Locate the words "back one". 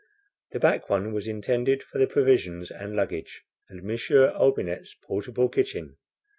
0.59-1.13